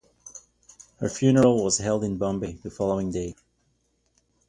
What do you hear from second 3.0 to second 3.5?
day.